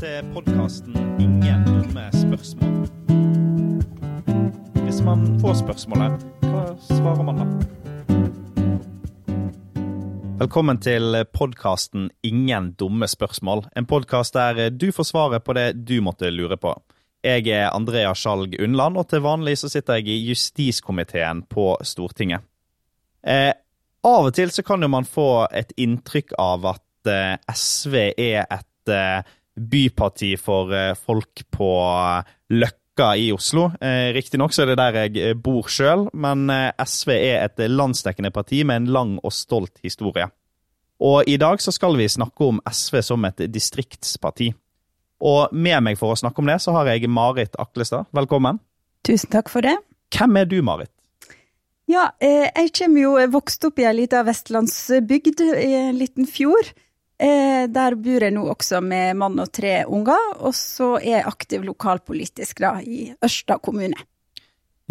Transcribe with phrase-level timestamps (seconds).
[0.00, 2.88] Til podkasten 'Ingen dumme spørsmål'.
[4.84, 7.44] Hvis man får spørsmålet, hva svarer man da?
[10.38, 13.68] Velkommen til podkasten 'Ingen dumme spørsmål'.
[13.76, 16.74] En podkast der du får svaret på det du måtte lure på.
[17.24, 22.40] Jeg er Andrea Skjalg Undland, og til vanlig så sitter jeg i justiskomiteen på Stortinget.
[23.26, 23.52] Eh,
[24.04, 28.44] av og til så kan jo man få et inntrykk av at eh, SV er
[28.50, 29.22] et eh,
[29.54, 31.68] byparti for eh, folk på
[32.54, 33.68] Løkka i Oslo.
[33.80, 37.64] Eh, Riktignok så er det der jeg eh, bor sjøl, men eh, SV er et
[37.70, 40.28] landsdekkende parti med en lang og stolt historie.
[41.04, 44.52] Og i dag så skal vi snakke om SV som et distriktsparti.
[45.24, 48.10] Og med meg for å snakke om det, så har jeg Marit Aklestad.
[48.14, 48.60] Velkommen.
[49.06, 49.76] Tusen takk for det.
[50.14, 50.90] Hvem er du, Marit?
[51.90, 56.72] Ja, eh, jeg kommer jo vokst opp i ei lita vestlandsbygd i en liten fjord.
[57.22, 61.28] Eh, der bor jeg nå også med mann og tre unger, og så er jeg
[61.30, 63.98] aktiv lokalpolitisk da i Ørsta kommune.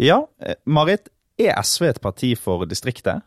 [0.00, 3.24] Ja, eh, Marit, er SV et parti for distriktet?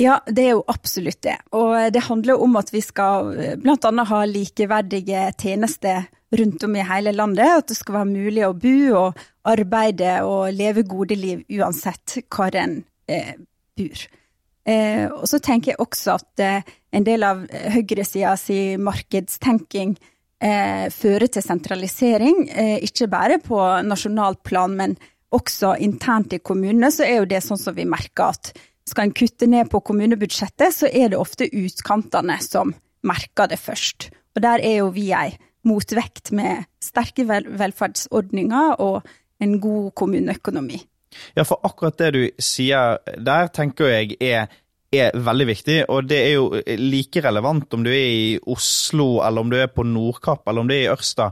[0.00, 1.36] Ja, det er jo absolutt det.
[1.52, 3.56] Og det handler om at vi skal bl.a.
[3.60, 6.06] blant annet ha likeverdige tjenester
[6.38, 7.50] rundt om i hele landet.
[7.58, 12.56] At det skal være mulig å bo og arbeide og leve gode liv uansett hvor
[12.56, 13.34] en eh,
[13.76, 14.06] bor.
[14.70, 17.42] Eh, og så tenker jeg også at eh, en del av
[17.74, 19.96] høyresida si markedstenking
[20.42, 24.96] eh, fører til sentralisering, eh, ikke bare på nasjonalt plan, men
[25.34, 28.52] også internt i kommunene, så er jo det sånn som vi merker at
[28.90, 32.74] skal en kutte ned på kommunebudsjettet, så er det ofte utkantene som
[33.06, 34.10] merker det først.
[34.34, 35.30] Og der er jo vi ei
[35.66, 39.06] motvekt med sterke vel velferdsordninger og
[39.40, 40.80] en god kommuneøkonomi.
[41.36, 44.50] Ja, for akkurat det du sier der, tenker jeg er,
[44.94, 45.78] er veldig viktig.
[45.92, 46.48] Og det er jo
[46.80, 50.70] like relevant om du er i Oslo, eller om du er på Nordkapp, eller om
[50.70, 51.30] du er i Ørsta.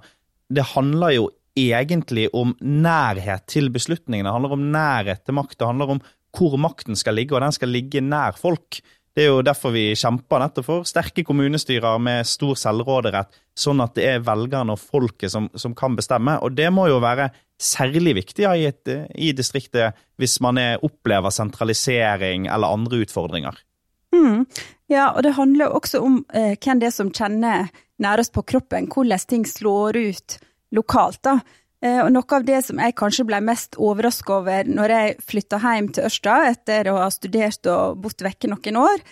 [0.48, 4.28] Det handler jo egentlig om nærhet til beslutningene.
[4.28, 5.58] Det handler om nærhet til makt.
[5.58, 6.04] Det handler om
[6.38, 8.80] hvor makten skal ligge, og den skal ligge nær folk.
[9.16, 13.96] Det er jo derfor vi kjemper nettopp for sterke kommunestyrer med stor selvråderett, sånn at
[13.98, 16.36] det er velgerne og folket som, som kan bestemme.
[16.44, 20.84] Og det må jo være særlig viktig ja, i, et, i, distriktet hvis man er,
[20.86, 23.58] opplever sentralisering eller andre utfordringer.
[24.14, 24.46] Mm.
[24.88, 27.68] Ja, og det handler også om eh, hvem det er som kjenner
[28.00, 30.38] nærest på kroppen, hvordan ting slår ut
[30.72, 31.20] lokalt.
[31.24, 31.40] da.
[31.78, 35.60] Eh, og noe av det som jeg kanskje ble mest overrasket over når jeg flytta
[35.62, 39.04] hjem til Ørsta etter å ha studert og bodd vekke noen år,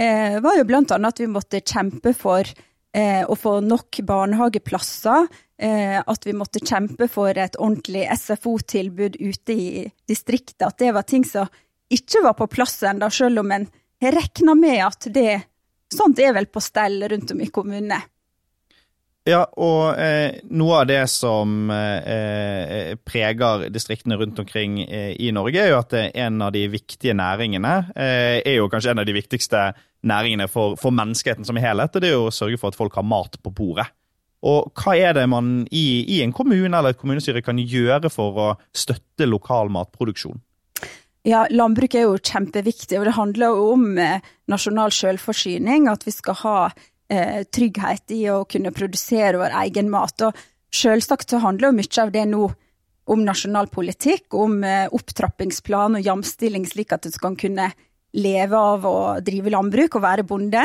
[0.00, 5.30] eh, var jo blant annet at vi måtte kjempe for eh, å få nok barnehageplasser.
[5.60, 10.62] At vi måtte kjempe for et ordentlig SFO-tilbud ute i distriktet.
[10.64, 11.50] At det var ting som
[11.92, 13.66] ikke var på plass ennå, selv om en
[14.00, 15.34] regna med at det
[15.92, 18.00] sånt er vel på stell rundt om i kommunene.
[19.28, 25.28] Ja, og eh, noe av det som eh, eh, preger distriktene rundt omkring eh, i
[25.36, 29.08] Norge, er jo at en av de viktige næringene eh, er jo kanskje en av
[29.08, 29.64] de viktigste
[30.08, 32.96] næringene for, for, menneskeheten som helhet, og det er jo å sørge for at folk
[32.96, 33.90] har mat på bordet.
[34.40, 38.40] Og hva er det man i, i en kommune eller et kommunestyre kan gjøre for
[38.40, 40.40] å støtte lokal matproduksjon?
[41.28, 45.90] Ja, landbruk er jo kjempeviktig, og det handler jo om eh, nasjonal selvforsyning.
[45.92, 46.54] At vi skal ha
[47.10, 50.26] eh, trygghet i å kunne produsere vår egen mat.
[50.26, 50.42] Og
[50.74, 52.48] selvsagt så handler jo mye av det nå
[53.10, 57.72] om nasjonal politikk, om eh, opptrappingsplan og jamstilling, slik at du skal kunne
[58.14, 60.62] leve av å drive landbruk og være bonde.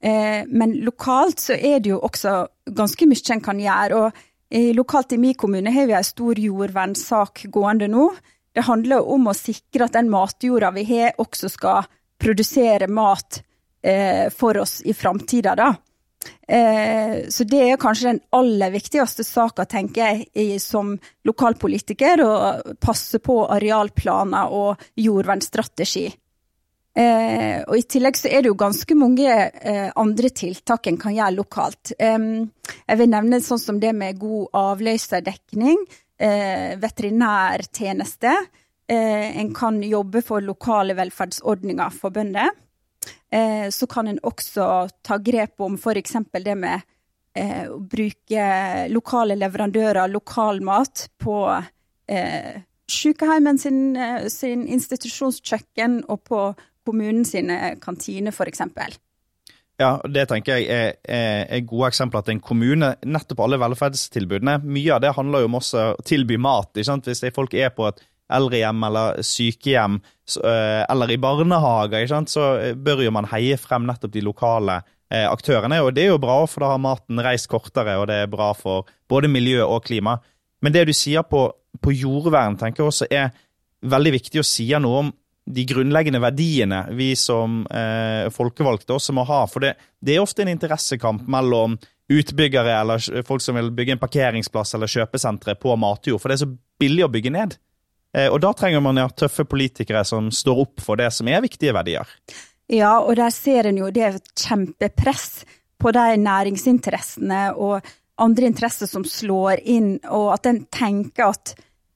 [0.00, 2.40] Eh, men lokalt så er det jo også
[2.76, 4.00] ganske mye en kan gjøre.
[4.00, 8.08] og i, Lokalt i min kommune har vi en stor jordvernsak gående nå.
[8.54, 13.44] Det handler om å sikre at den matjorda vi har, også skal produsere mat eh,
[14.34, 15.68] for oss i framtida, da.
[16.48, 20.94] Eh, så det er kanskje den aller viktigste saka, tenker jeg, som
[21.28, 22.32] lokalpolitiker, å
[22.80, 26.08] passe på arealplaner og jordvernstrategi.
[26.98, 31.14] Eh, og I tillegg så er det jo ganske mange eh, andre tiltak en kan
[31.14, 31.92] gjøre lokalt.
[31.94, 35.84] jeg vil nevne sånn som det med god avløserdekning,
[36.18, 38.32] eh, veterinærtjeneste.
[38.88, 42.50] Eh, en kan jobbe for lokale velferdsordninger for bønder.
[43.30, 46.16] Eh, så kan en også ta grep om f.eks.
[46.44, 46.86] det med
[47.36, 48.46] eh, å bruke
[48.92, 51.42] lokale leverandører, lokal mat, på
[52.08, 56.42] eh, sykehjemmen sin, eh, sin institusjonskjøkken og på
[56.88, 58.64] kommunen sine kantiner, f.eks.
[59.78, 62.94] Ja, det tenker jeg er, er, er, gode eksempler til en kommune.
[63.06, 64.56] Nettopp alle velferdstilbudene.
[64.66, 66.72] Mye av det handler jo om å tilby mat.
[66.74, 68.02] Hvis folk er på et
[68.34, 69.98] eldrehjem eller sykehjem
[70.44, 74.80] eh, eller i barnehager, så eh, bør jo man heie frem nettopp de lokale
[75.10, 75.80] eh, aktørene.
[75.84, 78.52] Og det er jo bra, for da har maten reist kortere, og det er bra
[78.56, 80.18] for både miljø og klima.
[80.62, 81.46] Men det du sier på,
[81.80, 83.32] på jordvern, tenker jeg også er
[83.88, 85.10] veldig viktig å si noe om
[85.48, 89.44] de grunnleggende verdiene vi som eh, folkevalgte også må ha.
[89.48, 91.78] For det, det, er ofte en interessekamp mellom
[92.08, 96.44] utbyggere eller folk som vil bygge en parkeringsplass eller kjøpesentre på matjord, for det er
[96.46, 97.56] så billig å bygge ned.
[98.16, 101.44] Eh, og da trenger man ja, tøffe politikere som står opp for det som er
[101.44, 102.08] viktige verdier.
[102.68, 105.44] Ja, og der ser en jo det er kjempepress
[105.80, 107.86] på de næringsinteressene og
[108.18, 111.52] andre interesser som slår inn, og at en tenker at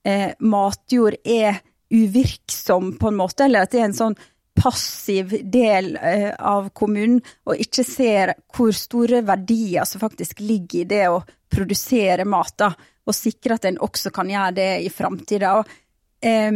[0.07, 1.59] eh, matjord er
[1.93, 4.15] uvirksom, på en måte, eller at det er en sånn
[4.57, 7.19] passiv del eh, av kommunen,
[7.49, 11.21] og ikke ser hvor store verdier som faktisk ligger i det å
[11.53, 12.71] produsere mat, da,
[13.03, 15.57] og sikre at en også kan gjøre det i framtida.
[16.23, 16.51] Eh,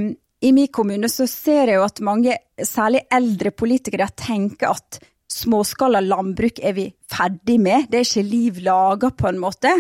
[0.48, 6.00] I min kommune så ser jeg jo at mange, særlig eldre politikere, tenker at småskala
[6.06, 9.74] landbruk er vi ferdig med, det er ikke liv laga, på en måte.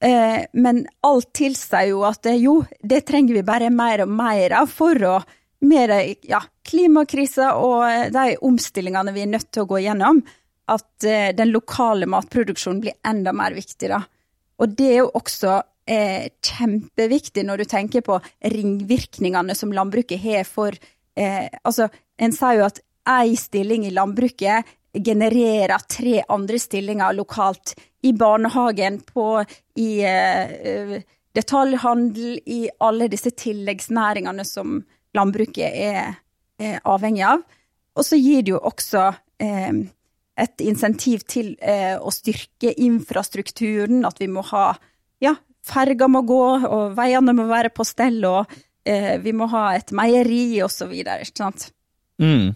[0.00, 4.72] Eh, men alt tilsier jo at jo, det trenger vi bare mer og mer av
[4.72, 5.18] for å
[5.60, 5.92] med
[6.24, 10.22] ja, klimakrisa og de omstillingene vi er nødt til å gå gjennom,
[10.70, 13.90] at eh, den lokale matproduksjonen blir enda mer viktig.
[13.90, 14.00] da.
[14.60, 15.60] Og det er jo også
[15.90, 18.18] eh, kjempeviktig når du tenker på
[18.54, 20.74] ringvirkningene som landbruket har for
[21.18, 21.90] eh, Altså,
[22.20, 29.00] en sier jo at én stilling i landbruket genererer tre andre stillinger lokalt i barnehagen,
[29.06, 29.44] på,
[29.78, 30.96] i eh,
[31.36, 34.80] detaljhandel, i alle disse tilleggsnæringene som
[35.14, 36.18] landbruket er,
[36.58, 37.44] er avhengig av.
[37.98, 39.80] Og så gir det jo også uh,
[40.40, 44.72] et insentiv til eh, å styrke infrastrukturen, at vi må ha
[45.20, 45.34] ja,
[45.66, 48.58] ferger må gå, og veiene må være på stell, og
[49.22, 50.94] vi må ha et meieri, osv.
[50.96, 51.66] Ikke sant?
[52.20, 52.54] Mm.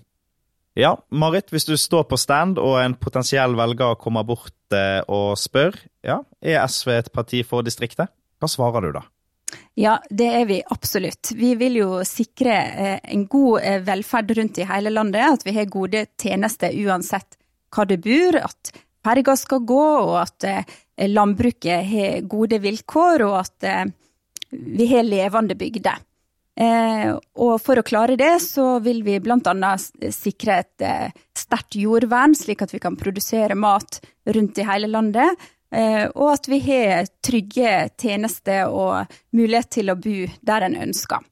[0.74, 5.38] Ja, Marit, hvis du står på stand og en potensiell velger kommer bort eh, og
[5.38, 8.10] spør ja, er SV et parti for distriktet,
[8.42, 9.04] hva svarer du da?
[9.78, 11.30] Ja, det er vi absolutt.
[11.38, 15.38] Vi vil jo sikre eh, en god eh, velferd rundt i hele landet.
[15.38, 17.38] At vi har gode tjenester uansett
[17.74, 18.38] hva du bor.
[18.42, 18.74] At
[19.06, 20.46] ferga skal gå, og at
[20.96, 23.92] landbruket har gode vilkår, og at
[24.54, 26.02] vi har levende bygder.
[26.54, 27.10] Eh,
[27.42, 29.72] og for å klare det, så vil vi bl.a.
[30.14, 33.98] sikre et eh, sterkt jordvern, slik at vi kan produsere mat
[34.30, 35.34] rundt i hele landet.
[35.74, 41.24] Eh, og at vi har trygge tjenester og mulighet til å bo der en ønsker.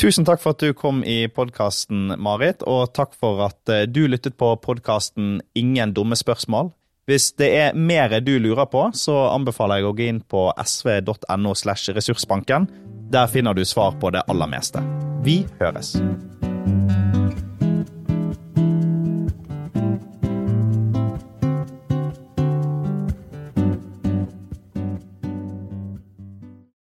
[0.00, 4.06] Tusen takk for at du kom i podkasten, Marit, og takk for at eh, du
[4.06, 6.70] lyttet på podkasten Ingen dumme spørsmål.
[7.10, 11.54] Hvis det er mer du lurer på, så anbefaler jeg å gå inn på sv.no
[11.58, 12.68] slash ressursbanken.
[13.10, 14.78] Der finner du svar på det aller meste.
[15.26, 15.96] Vi høres.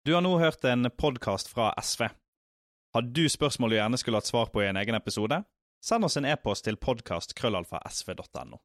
[0.03, 2.09] Du har nå hørt en podkast fra SV.
[2.91, 5.45] Har du spørsmål du gjerne skulle hatt svar på i en egen episode?
[5.79, 8.59] Send oss en e-post til podkast.krøllalfa.sv.no.